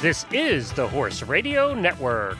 This 0.00 0.26
is 0.30 0.70
the 0.74 0.86
Horse 0.86 1.24
Radio 1.24 1.74
Network. 1.74 2.38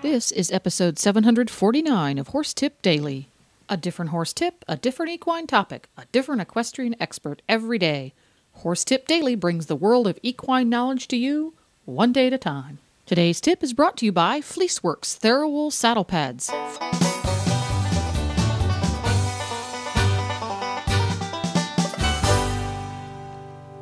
This 0.00 0.32
is 0.32 0.50
episode 0.50 0.98
749 0.98 2.16
of 2.16 2.28
Horse 2.28 2.54
Tip 2.54 2.80
Daily. 2.80 3.28
A 3.68 3.76
different 3.76 4.12
horse 4.12 4.32
tip, 4.32 4.64
a 4.66 4.76
different 4.78 5.12
equine 5.12 5.46
topic, 5.46 5.90
a 5.98 6.06
different 6.10 6.40
equestrian 6.40 6.96
expert 6.98 7.42
every 7.50 7.78
day. 7.78 8.14
Horse 8.54 8.82
Tip 8.82 9.06
Daily 9.06 9.34
brings 9.34 9.66
the 9.66 9.76
world 9.76 10.06
of 10.06 10.18
equine 10.22 10.70
knowledge 10.70 11.06
to 11.08 11.18
you 11.18 11.52
one 11.84 12.10
day 12.14 12.28
at 12.28 12.32
a 12.32 12.38
time. 12.38 12.78
Today's 13.04 13.42
tip 13.42 13.62
is 13.62 13.74
brought 13.74 13.98
to 13.98 14.06
you 14.06 14.12
by 14.12 14.40
Fleeceworks 14.40 15.18
Therawool 15.18 15.70
Saddle 15.70 16.06
Pads. 16.06 16.50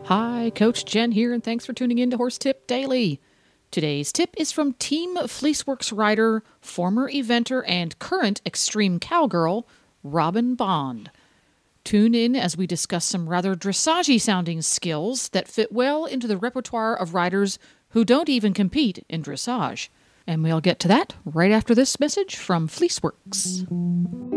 Hi, 0.06 0.52
Coach 0.54 0.84
Jen 0.84 1.10
here, 1.10 1.32
and 1.32 1.42
thanks 1.42 1.66
for 1.66 1.72
tuning 1.72 1.98
in 1.98 2.12
to 2.12 2.16
Horse 2.16 2.38
Tip 2.38 2.68
Daily. 2.68 3.20
Today's 3.72 4.12
tip 4.12 4.36
is 4.36 4.52
from 4.52 4.74
Team 4.74 5.16
Fleeceworks 5.16 5.92
rider, 5.92 6.44
former 6.60 7.10
eventer, 7.10 7.64
and 7.66 7.98
current 7.98 8.40
extreme 8.46 9.00
cowgirl, 9.00 9.66
Robin 10.04 10.54
Bond. 10.54 11.10
Tune 11.82 12.14
in 12.14 12.36
as 12.36 12.56
we 12.56 12.68
discuss 12.68 13.04
some 13.04 13.28
rather 13.28 13.56
dressage 13.56 14.20
sounding 14.20 14.62
skills 14.62 15.30
that 15.30 15.48
fit 15.48 15.72
well 15.72 16.04
into 16.04 16.28
the 16.28 16.36
repertoire 16.36 16.94
of 16.94 17.12
riders 17.12 17.58
who 17.88 18.04
don't 18.04 18.28
even 18.28 18.54
compete 18.54 19.04
in 19.08 19.24
dressage. 19.24 19.88
And 20.24 20.44
we'll 20.44 20.60
get 20.60 20.78
to 20.80 20.88
that 20.88 21.14
right 21.24 21.50
after 21.50 21.74
this 21.74 21.98
message 21.98 22.36
from 22.36 22.68
Fleeceworks. 22.68 24.35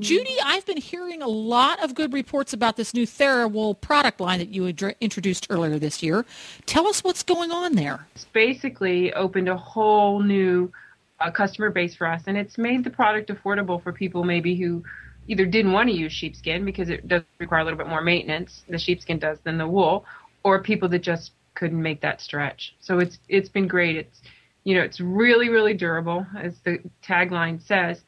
Judy, 0.00 0.36
I've 0.44 0.64
been 0.64 0.76
hearing 0.76 1.22
a 1.22 1.26
lot 1.26 1.82
of 1.82 1.94
good 1.94 2.12
reports 2.12 2.52
about 2.52 2.76
this 2.76 2.94
new 2.94 3.04
TheraWool 3.04 3.80
product 3.80 4.20
line 4.20 4.38
that 4.38 4.48
you 4.48 4.68
ad- 4.68 4.94
introduced 5.00 5.48
earlier 5.50 5.78
this 5.78 6.04
year. 6.04 6.24
Tell 6.66 6.86
us 6.86 7.02
what's 7.02 7.24
going 7.24 7.50
on 7.50 7.74
there. 7.74 8.06
It's 8.14 8.26
basically 8.26 9.12
opened 9.14 9.48
a 9.48 9.56
whole 9.56 10.20
new 10.20 10.72
uh, 11.18 11.32
customer 11.32 11.70
base 11.70 11.96
for 11.96 12.06
us, 12.06 12.22
and 12.28 12.36
it's 12.36 12.56
made 12.56 12.84
the 12.84 12.90
product 12.90 13.28
affordable 13.28 13.82
for 13.82 13.92
people 13.92 14.22
maybe 14.22 14.54
who 14.54 14.84
either 15.26 15.44
didn't 15.44 15.72
want 15.72 15.88
to 15.88 15.94
use 15.94 16.12
sheepskin 16.12 16.64
because 16.64 16.90
it 16.90 17.08
does 17.08 17.24
require 17.40 17.62
a 17.62 17.64
little 17.64 17.78
bit 17.78 17.88
more 17.88 18.00
maintenance, 18.00 18.62
the 18.68 18.78
sheepskin 18.78 19.18
does, 19.18 19.38
than 19.42 19.58
the 19.58 19.66
wool, 19.66 20.04
or 20.44 20.62
people 20.62 20.88
that 20.88 21.02
just 21.02 21.32
couldn't 21.54 21.82
make 21.82 22.00
that 22.02 22.20
stretch. 22.20 22.76
So 22.78 23.00
it's 23.00 23.18
it's 23.28 23.48
been 23.48 23.66
great. 23.66 23.96
It's 23.96 24.20
you 24.62 24.76
know 24.76 24.82
it's 24.82 25.00
really 25.00 25.48
really 25.48 25.74
durable, 25.74 26.24
as 26.38 26.54
the 26.64 26.78
tagline 27.02 27.60
says 27.60 28.02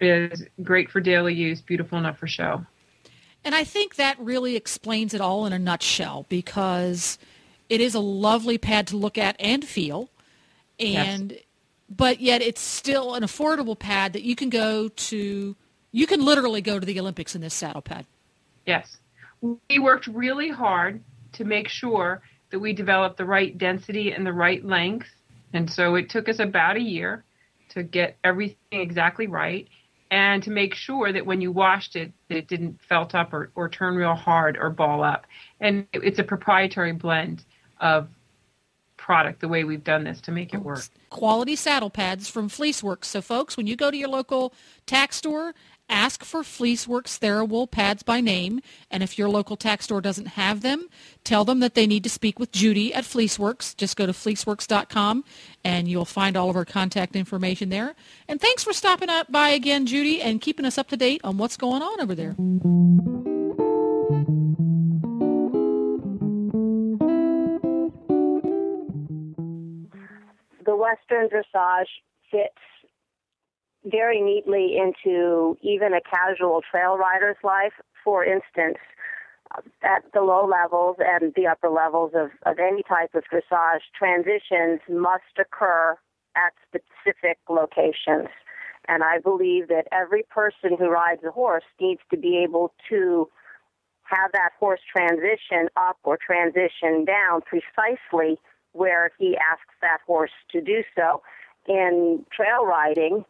is 0.00 0.44
great 0.62 0.90
for 0.90 1.00
daily 1.00 1.34
use, 1.34 1.60
beautiful 1.60 1.98
enough 1.98 2.18
for 2.18 2.26
show. 2.26 2.64
And 3.44 3.54
I 3.54 3.64
think 3.64 3.96
that 3.96 4.18
really 4.18 4.56
explains 4.56 5.14
it 5.14 5.20
all 5.20 5.46
in 5.46 5.52
a 5.52 5.58
nutshell 5.58 6.26
because 6.28 7.18
it 7.68 7.80
is 7.80 7.94
a 7.94 8.00
lovely 8.00 8.58
pad 8.58 8.86
to 8.88 8.96
look 8.96 9.16
at 9.16 9.36
and 9.38 9.64
feel. 9.64 10.10
And 10.78 11.32
yes. 11.32 11.40
but 11.88 12.20
yet 12.20 12.42
it's 12.42 12.60
still 12.60 13.14
an 13.14 13.22
affordable 13.22 13.78
pad 13.78 14.12
that 14.12 14.22
you 14.22 14.36
can 14.36 14.50
go 14.50 14.88
to 14.88 15.56
you 15.90 16.06
can 16.06 16.24
literally 16.24 16.60
go 16.60 16.78
to 16.78 16.86
the 16.86 17.00
Olympics 17.00 17.34
in 17.34 17.40
this 17.40 17.54
saddle 17.54 17.82
pad. 17.82 18.06
Yes. 18.66 18.98
We 19.40 19.78
worked 19.78 20.06
really 20.06 20.50
hard 20.50 21.02
to 21.32 21.44
make 21.44 21.68
sure 21.68 22.20
that 22.50 22.58
we 22.58 22.72
developed 22.72 23.16
the 23.16 23.24
right 23.24 23.56
density 23.56 24.12
and 24.12 24.26
the 24.26 24.32
right 24.32 24.64
length. 24.64 25.08
And 25.52 25.70
so 25.70 25.94
it 25.94 26.10
took 26.10 26.28
us 26.28 26.38
about 26.38 26.76
a 26.76 26.80
year 26.80 27.24
to 27.70 27.82
get 27.82 28.16
everything 28.24 28.56
exactly 28.72 29.26
right 29.26 29.68
and 30.10 30.42
to 30.42 30.50
make 30.50 30.74
sure 30.74 31.12
that 31.12 31.24
when 31.26 31.40
you 31.40 31.52
washed 31.52 31.96
it, 31.96 32.12
that 32.28 32.38
it 32.38 32.48
didn't 32.48 32.80
felt 32.82 33.14
up 33.14 33.32
or, 33.32 33.50
or 33.54 33.68
turn 33.68 33.94
real 33.96 34.14
hard 34.14 34.56
or 34.56 34.70
ball 34.70 35.02
up. 35.02 35.26
And 35.60 35.86
it's 35.92 36.18
a 36.18 36.24
proprietary 36.24 36.92
blend 36.92 37.44
of 37.80 38.08
product 38.96 39.40
the 39.40 39.48
way 39.48 39.64
we've 39.64 39.84
done 39.84 40.04
this 40.04 40.20
to 40.22 40.32
make 40.32 40.52
it 40.52 40.62
work. 40.62 40.84
Quality 41.10 41.56
saddle 41.56 41.90
pads 41.90 42.28
from 42.28 42.48
Fleeceworks. 42.48 43.04
So 43.04 43.20
folks, 43.22 43.56
when 43.56 43.66
you 43.66 43.76
go 43.76 43.90
to 43.90 43.96
your 43.96 44.08
local 44.08 44.52
tack 44.86 45.12
store, 45.12 45.54
ask 45.88 46.24
for 46.24 46.42
Fleeceworks 46.42 47.18
TheraWool 47.18 47.70
pads 47.70 48.02
by 48.02 48.20
name, 48.20 48.60
and 48.90 49.02
if 49.02 49.18
your 49.18 49.28
local 49.28 49.56
tack 49.56 49.82
store 49.82 50.00
doesn't 50.00 50.26
have 50.26 50.60
them, 50.60 50.88
tell 51.24 51.44
them 51.44 51.60
that 51.60 51.74
they 51.74 51.86
need 51.86 52.04
to 52.04 52.10
speak 52.10 52.38
with 52.38 52.52
Judy 52.52 52.92
at 52.94 53.04
Fleeceworks. 53.04 53.76
Just 53.76 53.96
go 53.96 54.06
to 54.06 54.12
fleeceworks.com 54.12 55.24
and 55.64 55.88
you'll 55.88 56.04
find 56.04 56.36
all 56.36 56.50
of 56.50 56.56
our 56.56 56.64
contact 56.64 57.16
information 57.16 57.68
there. 57.68 57.94
And 58.28 58.40
thanks 58.40 58.64
for 58.64 58.72
stopping 58.72 59.10
up 59.10 59.30
by 59.30 59.50
again, 59.50 59.86
Judy, 59.86 60.20
and 60.22 60.40
keeping 60.40 60.64
us 60.64 60.78
up 60.78 60.88
to 60.88 60.96
date 60.96 61.20
on 61.24 61.38
what's 61.38 61.56
going 61.56 61.82
on 61.82 62.00
over 62.00 62.14
there. 62.14 62.34
The 70.64 70.76
Western 70.76 71.28
dressage 71.28 71.86
very 73.90 74.20
neatly 74.20 74.76
into 74.76 75.56
even 75.62 75.92
a 75.94 76.00
casual 76.00 76.62
trail 76.70 76.96
rider's 76.96 77.36
life. 77.42 77.72
For 78.04 78.24
instance, 78.24 78.78
at 79.82 80.04
the 80.12 80.20
low 80.20 80.46
levels 80.46 80.96
and 80.98 81.32
the 81.34 81.46
upper 81.46 81.68
levels 81.68 82.12
of, 82.14 82.30
of 82.44 82.58
any 82.58 82.82
type 82.82 83.14
of 83.14 83.24
dressage, 83.32 83.80
transitions 83.96 84.80
must 84.88 85.38
occur 85.38 85.96
at 86.36 86.52
specific 86.66 87.38
locations. 87.48 88.28
And 88.86 89.02
I 89.02 89.18
believe 89.18 89.68
that 89.68 89.86
every 89.92 90.22
person 90.30 90.76
who 90.78 90.88
rides 90.88 91.22
a 91.26 91.30
horse 91.30 91.64
needs 91.80 92.00
to 92.10 92.16
be 92.16 92.38
able 92.38 92.72
to 92.88 93.28
have 94.04 94.32
that 94.32 94.50
horse 94.58 94.80
transition 94.90 95.68
up 95.76 95.98
or 96.04 96.16
transition 96.16 97.04
down 97.04 97.42
precisely 97.42 98.38
where 98.72 99.10
he 99.18 99.36
asks 99.36 99.74
that 99.82 99.98
horse 100.06 100.30
to 100.52 100.60
do 100.60 100.82
so. 100.96 101.22
In 101.66 102.24
trail 102.32 102.64
riding, 102.64 103.24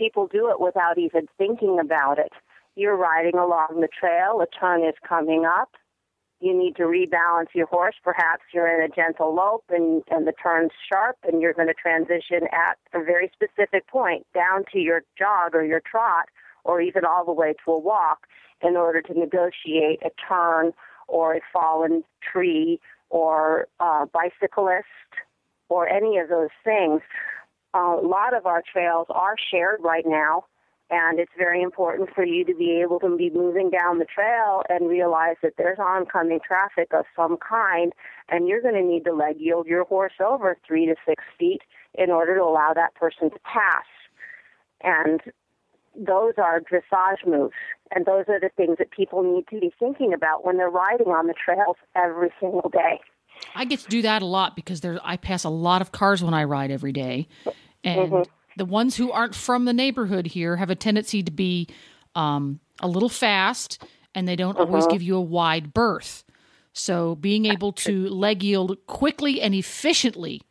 people 0.00 0.26
do 0.26 0.48
it 0.50 0.58
without 0.58 0.96
even 0.96 1.28
thinking 1.36 1.78
about 1.78 2.18
it. 2.18 2.32
You're 2.74 2.96
riding 2.96 3.34
along 3.34 3.80
the 3.80 3.88
trail, 3.88 4.40
a 4.40 4.46
turn 4.46 4.82
is 4.82 4.94
coming 5.06 5.44
up. 5.44 5.72
You 6.40 6.56
need 6.56 6.76
to 6.76 6.84
rebalance 6.84 7.48
your 7.54 7.66
horse. 7.66 7.96
Perhaps 8.02 8.44
you're 8.54 8.74
in 8.74 8.90
a 8.90 8.94
gentle 8.94 9.34
lope 9.34 9.64
and, 9.68 10.02
and 10.10 10.26
the 10.26 10.32
turn's 10.42 10.70
sharp 10.90 11.18
and 11.22 11.42
you're 11.42 11.52
going 11.52 11.68
to 11.68 11.74
transition 11.74 12.48
at 12.50 12.78
a 12.98 13.04
very 13.04 13.30
specific 13.34 13.86
point 13.88 14.26
down 14.32 14.64
to 14.72 14.78
your 14.78 15.02
jog 15.18 15.54
or 15.54 15.62
your 15.62 15.82
trot 15.84 16.28
or 16.64 16.80
even 16.80 17.04
all 17.04 17.26
the 17.26 17.32
way 17.32 17.52
to 17.62 17.72
a 17.72 17.78
walk 17.78 18.26
in 18.62 18.74
order 18.76 19.02
to 19.02 19.12
negotiate 19.12 20.00
a 20.02 20.10
turn 20.26 20.72
or 21.08 21.34
a 21.34 21.40
fallen 21.52 22.04
tree 22.22 22.80
or 23.10 23.66
a 23.78 24.06
bicyclist 24.06 24.86
or 25.68 25.86
any 25.88 26.16
of 26.16 26.30
those 26.30 26.48
things 26.64 27.02
a 27.74 28.00
lot 28.02 28.34
of 28.34 28.46
our 28.46 28.62
trails 28.72 29.06
are 29.10 29.36
shared 29.50 29.80
right 29.82 30.04
now, 30.06 30.44
and 30.90 31.20
it's 31.20 31.32
very 31.38 31.62
important 31.62 32.10
for 32.14 32.24
you 32.24 32.44
to 32.44 32.54
be 32.54 32.80
able 32.82 32.98
to 33.00 33.16
be 33.16 33.30
moving 33.30 33.70
down 33.70 33.98
the 33.98 34.04
trail 34.04 34.62
and 34.68 34.88
realize 34.88 35.36
that 35.42 35.54
there's 35.56 35.78
oncoming 35.78 36.40
traffic 36.44 36.88
of 36.92 37.04
some 37.14 37.36
kind, 37.36 37.92
and 38.28 38.48
you're 38.48 38.60
going 38.60 38.74
to 38.74 38.82
need 38.82 39.04
to 39.04 39.12
leg 39.12 39.36
yield 39.38 39.66
your 39.66 39.84
horse 39.84 40.14
over 40.20 40.58
three 40.66 40.86
to 40.86 40.96
six 41.06 41.22
feet 41.38 41.62
in 41.94 42.10
order 42.10 42.34
to 42.34 42.42
allow 42.42 42.72
that 42.74 42.94
person 42.94 43.30
to 43.30 43.38
pass. 43.44 43.86
And 44.82 45.20
those 45.96 46.34
are 46.38 46.60
dressage 46.60 47.26
moves, 47.26 47.54
and 47.94 48.04
those 48.04 48.24
are 48.28 48.40
the 48.40 48.50
things 48.56 48.78
that 48.78 48.90
people 48.90 49.22
need 49.22 49.46
to 49.48 49.60
be 49.60 49.72
thinking 49.78 50.12
about 50.12 50.44
when 50.44 50.56
they're 50.56 50.70
riding 50.70 51.08
on 51.08 51.26
the 51.28 51.34
trails 51.34 51.76
every 51.94 52.32
single 52.40 52.68
day. 52.68 53.00
I 53.54 53.64
get 53.64 53.80
to 53.80 53.88
do 53.88 54.02
that 54.02 54.22
a 54.22 54.26
lot 54.26 54.56
because 54.56 54.80
there 54.80 54.98
I 55.02 55.16
pass 55.16 55.44
a 55.44 55.50
lot 55.50 55.82
of 55.82 55.92
cars 55.92 56.22
when 56.22 56.34
I 56.34 56.44
ride 56.44 56.70
every 56.70 56.92
day, 56.92 57.28
and 57.84 58.12
mm-hmm. 58.12 58.30
the 58.56 58.64
ones 58.64 58.96
who 58.96 59.10
aren't 59.10 59.34
from 59.34 59.64
the 59.64 59.72
neighborhood 59.72 60.26
here 60.26 60.56
have 60.56 60.70
a 60.70 60.74
tendency 60.74 61.22
to 61.22 61.30
be 61.30 61.68
um, 62.14 62.60
a 62.80 62.88
little 62.88 63.08
fast, 63.08 63.84
and 64.14 64.26
they 64.26 64.36
don't 64.36 64.58
always 64.58 64.84
uh-huh. 64.84 64.92
give 64.92 65.02
you 65.02 65.16
a 65.16 65.20
wide 65.20 65.72
berth. 65.72 66.24
So 66.72 67.16
being 67.16 67.46
able 67.46 67.72
to 67.72 68.08
leg 68.08 68.42
yield 68.42 68.76
quickly 68.86 69.40
and 69.40 69.54
efficiently 69.54 70.42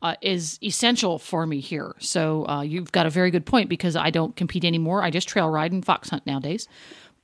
uh, 0.00 0.16
is 0.20 0.58
essential 0.62 1.18
for 1.18 1.46
me 1.46 1.60
here. 1.60 1.94
So 1.98 2.46
uh, 2.46 2.62
you've 2.62 2.92
got 2.92 3.06
a 3.06 3.10
very 3.10 3.30
good 3.30 3.46
point 3.46 3.68
because 3.68 3.96
I 3.96 4.10
don't 4.10 4.34
compete 4.36 4.64
anymore. 4.64 5.02
I 5.02 5.10
just 5.10 5.28
trail 5.28 5.48
ride 5.48 5.72
and 5.72 5.84
fox 5.84 6.10
hunt 6.10 6.26
nowadays. 6.26 6.66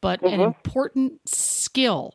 But 0.00 0.20
mm-hmm. 0.20 0.34
an 0.34 0.40
important 0.40 1.28
skill. 1.28 2.14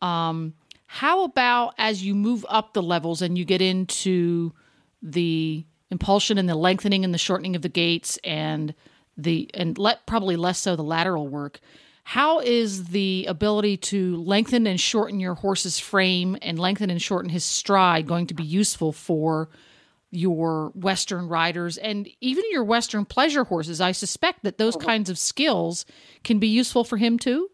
Um, 0.00 0.54
how 0.90 1.24
about 1.24 1.74
as 1.76 2.02
you 2.02 2.14
move 2.14 2.46
up 2.48 2.72
the 2.72 2.82
levels 2.82 3.20
and 3.20 3.36
you 3.36 3.44
get 3.44 3.60
into 3.60 4.54
the 5.02 5.66
impulsion 5.90 6.38
and 6.38 6.48
the 6.48 6.54
lengthening 6.54 7.04
and 7.04 7.12
the 7.12 7.18
shortening 7.18 7.54
of 7.54 7.60
the 7.60 7.68
gaits 7.68 8.18
and 8.24 8.74
the 9.14 9.50
and 9.52 9.76
let 9.76 10.06
probably 10.06 10.34
less 10.34 10.58
so 10.58 10.76
the 10.76 10.82
lateral 10.82 11.28
work. 11.28 11.60
How 12.04 12.40
is 12.40 12.84
the 12.84 13.26
ability 13.28 13.76
to 13.76 14.16
lengthen 14.16 14.66
and 14.66 14.80
shorten 14.80 15.20
your 15.20 15.34
horse's 15.34 15.78
frame 15.78 16.38
and 16.40 16.58
lengthen 16.58 16.88
and 16.88 17.02
shorten 17.02 17.28
his 17.28 17.44
stride 17.44 18.06
going 18.06 18.26
to 18.28 18.34
be 18.34 18.42
useful 18.42 18.92
for 18.92 19.50
your 20.10 20.70
Western 20.74 21.28
riders 21.28 21.76
and 21.76 22.08
even 22.22 22.44
your 22.50 22.64
Western 22.64 23.04
pleasure 23.04 23.44
horses. 23.44 23.82
I 23.82 23.92
suspect 23.92 24.42
that 24.44 24.56
those 24.56 24.74
uh-huh. 24.74 24.86
kinds 24.86 25.10
of 25.10 25.18
skills 25.18 25.84
can 26.24 26.38
be 26.38 26.48
useful 26.48 26.82
for 26.82 26.96
him 26.96 27.18
too. 27.18 27.50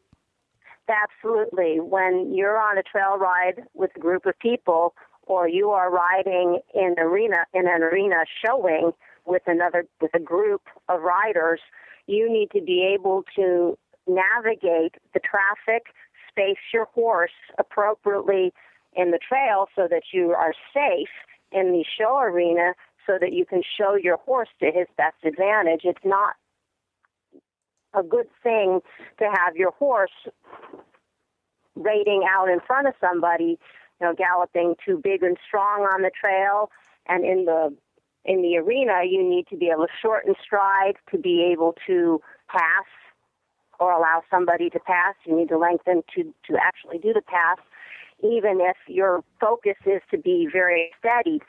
Absolutely. 0.88 1.80
When 1.80 2.34
you're 2.34 2.58
on 2.60 2.76
a 2.78 2.82
trail 2.82 3.16
ride 3.18 3.62
with 3.74 3.90
a 3.96 4.00
group 4.00 4.26
of 4.26 4.38
people, 4.38 4.94
or 5.26 5.48
you 5.48 5.70
are 5.70 5.90
riding 5.90 6.60
in 6.74 6.94
arena 6.98 7.46
in 7.54 7.66
an 7.66 7.82
arena 7.82 8.24
showing 8.44 8.92
with 9.24 9.42
another 9.46 9.86
with 10.00 10.10
a 10.14 10.18
group 10.18 10.62
of 10.88 11.00
riders, 11.00 11.60
you 12.06 12.30
need 12.30 12.50
to 12.50 12.60
be 12.60 12.82
able 12.94 13.24
to 13.34 13.78
navigate 14.06 14.96
the 15.14 15.20
traffic, 15.20 15.86
space 16.28 16.58
your 16.72 16.84
horse 16.86 17.30
appropriately 17.58 18.52
in 18.94 19.10
the 19.10 19.18
trail 19.18 19.66
so 19.74 19.88
that 19.88 20.02
you 20.12 20.32
are 20.32 20.52
safe 20.74 21.08
in 21.52 21.72
the 21.72 21.84
show 21.98 22.18
arena 22.18 22.74
so 23.06 23.18
that 23.20 23.32
you 23.32 23.46
can 23.46 23.62
show 23.78 23.96
your 23.96 24.18
horse 24.18 24.48
to 24.60 24.66
his 24.66 24.86
best 24.96 25.16
advantage. 25.24 25.82
It's 25.84 26.04
not 26.04 26.34
a 27.94 28.02
good 28.02 28.28
thing 28.42 28.80
to 29.18 29.24
have 29.24 29.56
your 29.56 29.70
horse 29.72 30.10
rating 31.74 32.22
out 32.28 32.48
in 32.48 32.60
front 32.60 32.88
of 32.88 32.94
somebody, 33.00 33.58
you 34.00 34.06
know, 34.06 34.14
galloping 34.14 34.74
too 34.84 35.00
big 35.02 35.22
and 35.22 35.36
strong 35.46 35.82
on 35.82 36.02
the 36.02 36.10
trail 36.10 36.70
and 37.06 37.24
in 37.24 37.44
the 37.44 37.74
in 38.24 38.40
the 38.40 38.56
arena 38.56 39.02
you 39.06 39.22
need 39.22 39.46
to 39.48 39.56
be 39.56 39.68
able 39.68 39.86
to 39.86 39.92
shorten 40.00 40.34
stride 40.42 40.94
to 41.10 41.18
be 41.18 41.42
able 41.52 41.74
to 41.86 42.20
pass 42.48 42.86
or 43.80 43.92
allow 43.92 44.22
somebody 44.30 44.70
to 44.70 44.78
pass. 44.78 45.14
You 45.26 45.36
need 45.36 45.48
to 45.48 45.58
lengthen 45.58 46.02
to, 46.14 46.22
to 46.22 46.56
actually 46.60 46.98
do 46.98 47.12
the 47.12 47.22
pass, 47.22 47.58
even 48.20 48.60
if 48.60 48.76
your 48.86 49.24
focus 49.40 49.76
is 49.84 50.00
to 50.10 50.18
be 50.18 50.48
very 50.50 50.90
steady. 50.98 51.40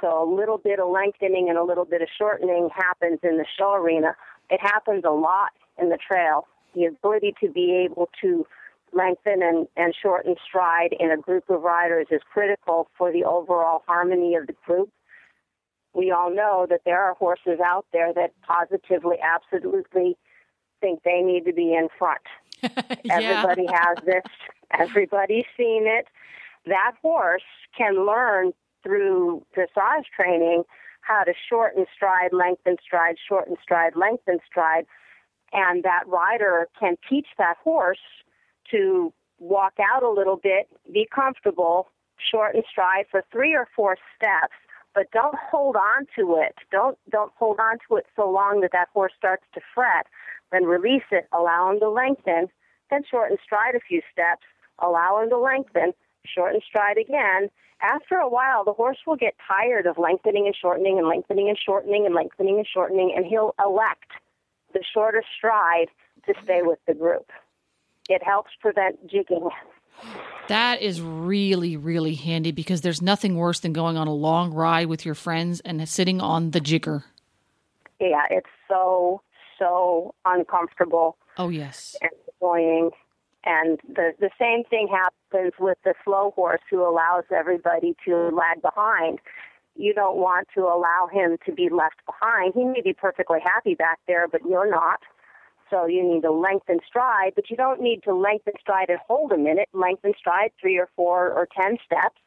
So 0.00 0.22
a 0.22 0.28
little 0.28 0.58
bit 0.58 0.80
of 0.80 0.88
lengthening 0.90 1.48
and 1.48 1.56
a 1.56 1.64
little 1.64 1.84
bit 1.84 2.02
of 2.02 2.08
shortening 2.16 2.68
happens 2.74 3.20
in 3.22 3.38
the 3.38 3.46
show 3.58 3.74
arena. 3.74 4.14
It 4.50 4.60
happens 4.60 5.04
a 5.06 5.10
lot 5.10 5.52
in 5.80 5.88
the 5.88 5.98
trail. 5.98 6.46
The 6.74 6.86
ability 6.86 7.34
to 7.40 7.50
be 7.50 7.86
able 7.86 8.10
to 8.20 8.46
lengthen 8.92 9.42
and, 9.42 9.66
and 9.76 9.94
shorten 10.00 10.36
stride 10.46 10.94
in 10.98 11.10
a 11.10 11.16
group 11.16 11.48
of 11.48 11.62
riders 11.62 12.06
is 12.10 12.20
critical 12.30 12.88
for 12.96 13.12
the 13.12 13.24
overall 13.24 13.82
harmony 13.86 14.34
of 14.34 14.46
the 14.46 14.54
group. 14.66 14.90
We 15.94 16.10
all 16.10 16.34
know 16.34 16.66
that 16.70 16.82
there 16.84 17.02
are 17.02 17.14
horses 17.14 17.60
out 17.64 17.86
there 17.92 18.12
that 18.14 18.32
positively, 18.42 19.16
absolutely 19.22 20.16
think 20.80 21.02
they 21.02 21.20
need 21.20 21.44
to 21.44 21.52
be 21.52 21.74
in 21.74 21.88
front. 21.98 22.22
Everybody 23.10 23.66
has 23.72 23.98
this. 24.04 24.24
Everybody's 24.70 25.44
seen 25.56 25.86
it. 25.86 26.06
That 26.66 26.92
horse 27.02 27.42
can 27.76 28.06
learn 28.06 28.52
through 28.82 29.44
dressage 29.56 30.04
training 30.14 30.64
how 31.02 31.24
to 31.24 31.32
shorten 31.48 31.86
stride, 31.94 32.32
lengthen 32.32 32.76
stride, 32.82 33.16
shorten 33.28 33.56
stride, 33.62 33.96
lengthen 33.96 34.38
stride. 34.46 34.86
And 35.52 35.82
that 35.82 36.04
rider 36.06 36.68
can 36.78 36.96
teach 37.08 37.26
that 37.38 37.56
horse 37.62 37.98
to 38.70 39.12
walk 39.38 39.74
out 39.80 40.02
a 40.02 40.08
little 40.10 40.36
bit, 40.36 40.68
be 40.92 41.08
comfortable, 41.12 41.88
shorten 42.18 42.62
stride 42.70 43.06
for 43.10 43.24
three 43.32 43.54
or 43.54 43.68
four 43.74 43.96
steps, 44.16 44.54
but 44.94 45.10
don't 45.10 45.36
hold 45.50 45.76
on 45.76 46.06
to 46.16 46.36
it. 46.36 46.54
Don't 46.70 46.98
don't 47.10 47.32
hold 47.36 47.58
on 47.60 47.78
to 47.88 47.96
it 47.96 48.06
so 48.14 48.30
long 48.30 48.60
that 48.60 48.72
that 48.72 48.88
horse 48.92 49.12
starts 49.16 49.44
to 49.54 49.60
fret. 49.74 50.06
Then 50.50 50.64
release 50.64 51.04
it, 51.10 51.26
allow 51.32 51.70
him 51.70 51.80
to 51.80 51.88
lengthen, 51.88 52.48
then 52.90 53.02
shorten 53.10 53.38
stride 53.42 53.74
a 53.74 53.80
few 53.80 54.02
steps, 54.12 54.44
allow 54.78 55.22
him 55.22 55.30
to 55.30 55.38
lengthen, 55.38 55.92
shorten 56.26 56.60
stride 56.66 56.98
again. 56.98 57.50
After 57.80 58.16
a 58.16 58.28
while, 58.28 58.64
the 58.64 58.74
horse 58.74 58.98
will 59.06 59.16
get 59.16 59.34
tired 59.48 59.86
of 59.86 59.98
lengthening 59.98 60.46
and 60.46 60.54
shortening 60.54 60.98
and 60.98 61.08
lengthening 61.08 61.48
and 61.48 61.58
shortening 61.58 62.06
and 62.06 62.14
lengthening 62.14 62.58
and 62.58 62.66
shortening, 62.66 63.12
and 63.16 63.26
he'll 63.26 63.54
elect 63.58 64.12
the 64.72 64.84
shorter 64.94 65.22
stride 65.36 65.88
to 66.26 66.34
stay 66.44 66.60
with 66.62 66.78
the 66.86 66.94
group. 66.94 67.30
It 68.08 68.22
helps 68.22 68.50
prevent 68.60 69.08
jigging. 69.08 69.48
That 70.48 70.82
is 70.82 71.00
really, 71.00 71.76
really 71.76 72.14
handy 72.14 72.50
because 72.50 72.80
there's 72.80 73.00
nothing 73.00 73.36
worse 73.36 73.60
than 73.60 73.72
going 73.72 73.96
on 73.96 74.08
a 74.08 74.14
long 74.14 74.52
ride 74.52 74.88
with 74.88 75.06
your 75.06 75.14
friends 75.14 75.60
and 75.60 75.88
sitting 75.88 76.20
on 76.20 76.50
the 76.50 76.60
jigger. 76.60 77.04
Yeah, 78.00 78.24
it's 78.30 78.50
so, 78.68 79.22
so 79.58 80.14
uncomfortable. 80.24 81.16
Oh, 81.38 81.48
yes. 81.48 81.96
And 82.02 82.10
annoying. 82.40 82.90
And 83.44 83.80
the, 83.88 84.12
the 84.18 84.30
same 84.38 84.64
thing 84.64 84.88
happens 84.88 85.52
with 85.58 85.78
the 85.84 85.94
slow 86.04 86.32
horse 86.34 86.60
who 86.70 86.82
allows 86.82 87.24
everybody 87.34 87.96
to 88.04 88.30
lag 88.30 88.62
behind. 88.62 89.20
You 89.76 89.94
don't 89.94 90.16
want 90.16 90.48
to 90.54 90.62
allow 90.62 91.08
him 91.10 91.38
to 91.46 91.52
be 91.52 91.68
left 91.70 91.96
behind. 92.06 92.54
He 92.54 92.64
may 92.64 92.82
be 92.82 92.92
perfectly 92.92 93.38
happy 93.42 93.74
back 93.74 94.00
there, 94.06 94.28
but 94.28 94.42
you're 94.48 94.70
not. 94.70 95.00
So 95.72 95.86
you 95.86 96.04
need 96.06 96.20
to 96.20 96.30
lengthen 96.30 96.80
stride, 96.86 97.32
but 97.34 97.48
you 97.48 97.56
don't 97.56 97.80
need 97.80 98.02
to 98.02 98.14
lengthen 98.14 98.52
stride 98.60 98.90
and 98.90 98.98
hold 99.08 99.32
a 99.32 99.38
minute. 99.38 99.70
Lengthen 99.72 100.12
stride 100.18 100.50
three 100.60 100.76
or 100.78 100.90
four 100.94 101.32
or 101.32 101.48
ten 101.58 101.78
steps, 101.84 102.20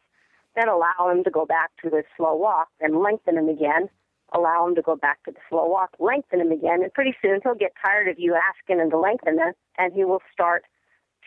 then 0.55 0.67
allow 0.67 1.11
him 1.11 1.23
to 1.23 1.29
go 1.29 1.45
back 1.45 1.69
to 1.83 1.89
the 1.91 2.03
slow 2.17 2.35
walk, 2.35 2.69
then 2.81 3.03
lengthen 3.03 3.37
him 3.37 3.47
again. 3.47 3.87
Allow 4.33 4.67
him 4.67 4.75
to 4.75 4.81
go 4.81 4.95
back 4.95 5.23
to 5.25 5.31
the 5.31 5.37
slow 5.47 5.67
walk, 5.67 5.91
lengthen 5.99 6.41
him 6.41 6.51
again, 6.51 6.81
and 6.81 6.91
pretty 6.91 7.15
soon 7.21 7.39
he'll 7.43 7.53
get 7.53 7.73
tired 7.85 8.07
of 8.07 8.15
you 8.17 8.35
asking 8.35 8.79
him 8.79 8.89
to 8.89 8.97
lengthen 8.97 9.37
him, 9.37 9.53
and 9.77 9.93
he 9.93 10.03
will 10.03 10.23
start 10.33 10.63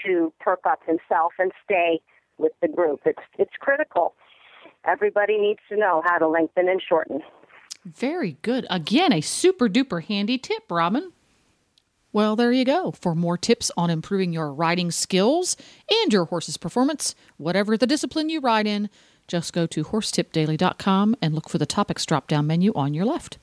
to 0.05 0.33
perk 0.41 0.61
up 0.69 0.81
himself 0.85 1.33
and 1.39 1.53
stay 1.65 2.01
with 2.39 2.53
the 2.61 2.69
group. 2.69 3.01
It's 3.07 3.23
it's 3.39 3.55
critical. 3.61 4.15
Everybody 4.85 5.39
needs 5.39 5.61
to 5.69 5.77
know 5.77 6.03
how 6.05 6.19
to 6.19 6.27
lengthen 6.27 6.69
and 6.69 6.83
shorten. 6.83 7.21
Very 7.85 8.39
good. 8.43 8.67
Again, 8.69 9.13
a 9.13 9.21
super 9.21 9.69
duper 9.69 10.03
handy 10.03 10.37
tip, 10.37 10.65
Robin. 10.69 11.13
Well, 12.13 12.37
there 12.37 12.53
you 12.53 12.65
go. 12.65 12.93
For 12.93 13.15
more 13.15 13.37
tips 13.37 13.71
on 13.77 13.91
improving 13.91 14.33
your 14.33 14.53
riding 14.53 14.91
skills 14.91 15.57
and 16.03 16.13
your 16.13 16.25
horse's 16.27 16.57
performance, 16.57 17.15
whatever 17.37 17.77
the 17.77 17.87
discipline 17.87 18.31
you 18.31 18.41
ride 18.41 18.67
in, 18.67 18.89
just 19.27 19.53
go 19.53 19.67
to 19.67 19.85
horsetipdaily.com 19.85 21.17
and 21.21 21.35
look 21.35 21.51
for 21.51 21.59
the 21.59 21.67
topics 21.67 22.07
drop 22.07 22.27
down 22.27 22.47
menu 22.47 22.73
on 22.75 22.95
your 22.95 23.05
left. 23.05 23.37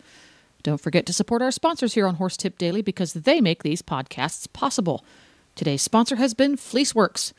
Don't 0.63 0.81
forget 0.81 1.05
to 1.05 1.13
support 1.13 1.43
our 1.43 1.51
sponsors 1.51 1.93
here 1.93 2.07
on 2.07 2.15
Horse 2.15 2.35
Tip 2.35 2.57
Daily 2.57 2.81
because 2.81 3.13
they 3.13 3.39
make 3.39 3.61
these 3.61 3.83
podcasts 3.83 4.51
possible. 4.51 5.05
Today's 5.53 5.83
sponsor 5.83 6.15
has 6.15 6.33
been 6.33 6.57
Fleeceworks. 6.57 7.33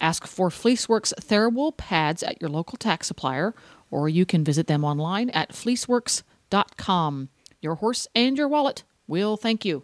Ask 0.00 0.28
for 0.28 0.48
Fleeceworks 0.48 1.12
Therawool 1.14 1.76
pads 1.76 2.22
at 2.22 2.40
your 2.40 2.50
local 2.50 2.78
tack 2.78 3.02
supplier, 3.02 3.52
or 3.90 4.08
you 4.08 4.24
can 4.24 4.44
visit 4.44 4.68
them 4.68 4.84
online 4.84 5.28
at 5.30 5.50
fleeceworks.com. 5.50 7.28
Your 7.60 7.74
horse 7.74 8.06
and 8.14 8.38
your 8.38 8.46
wallet 8.46 8.84
will 9.08 9.36
thank 9.36 9.64
you 9.64 9.82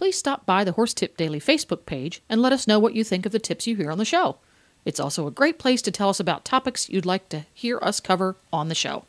please 0.00 0.16
stop 0.16 0.46
by 0.46 0.64
the 0.64 0.72
Horse 0.72 0.94
Tip 0.94 1.18
Daily 1.18 1.38
Facebook 1.38 1.84
page 1.84 2.22
and 2.26 2.40
let 2.40 2.54
us 2.54 2.66
know 2.66 2.78
what 2.78 2.94
you 2.94 3.04
think 3.04 3.26
of 3.26 3.32
the 3.32 3.38
tips 3.38 3.66
you 3.66 3.76
hear 3.76 3.90
on 3.90 3.98
the 3.98 4.04
show. 4.06 4.38
It's 4.86 4.98
also 4.98 5.26
a 5.26 5.30
great 5.30 5.58
place 5.58 5.82
to 5.82 5.90
tell 5.90 6.08
us 6.08 6.18
about 6.18 6.42
topics 6.42 6.88
you'd 6.88 7.04
like 7.04 7.28
to 7.28 7.44
hear 7.52 7.78
us 7.82 8.00
cover 8.00 8.36
on 8.50 8.68
the 8.68 8.74
show. 8.74 9.04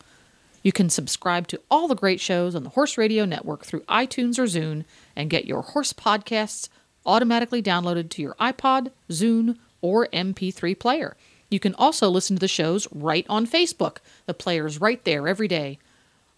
You 0.63 0.73
can 0.73 0.89
subscribe 0.89 1.47
to 1.47 1.61
all 1.71 1.87
the 1.87 1.95
great 1.95 2.19
shows 2.19 2.55
on 2.55 2.65
the 2.65 2.71
Horse 2.71 2.97
Radio 2.97 3.23
Network 3.23 3.63
through 3.63 3.83
iTunes 3.83 4.37
or 4.37 4.43
Zune 4.43 4.83
and 5.15 5.29
get 5.29 5.45
your 5.45 5.61
horse 5.61 5.93
podcasts 5.93 6.67
automatically 7.05 7.63
downloaded 7.63 8.09
to 8.09 8.21
your 8.21 8.33
iPod, 8.33 8.91
Zune, 9.09 9.59
or 9.79 10.07
MP3 10.07 10.77
player. 10.77 11.15
You 11.49 11.61
can 11.61 11.73
also 11.75 12.09
listen 12.09 12.35
to 12.35 12.41
the 12.41 12.49
shows 12.49 12.85
right 12.91 13.25
on 13.29 13.47
Facebook. 13.47 13.99
The 14.25 14.33
player's 14.33 14.81
right 14.81 15.01
there 15.05 15.29
every 15.29 15.47
day. 15.47 15.79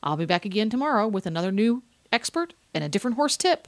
I'll 0.03 0.15
be 0.15 0.25
back 0.25 0.45
again 0.45 0.69
tomorrow 0.69 1.07
with 1.07 1.25
another 1.25 1.51
new 1.51 1.81
expert 2.11 2.53
and 2.71 2.83
a 2.83 2.89
different 2.89 3.15
horse 3.15 3.35
tip. 3.35 3.67